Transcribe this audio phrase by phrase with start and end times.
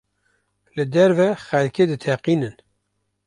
[0.75, 2.55] Li derve xelkê diteqînin.